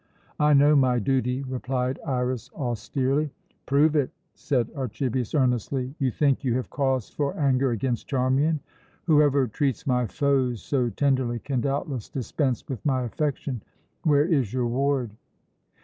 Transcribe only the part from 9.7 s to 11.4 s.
my foes so tenderly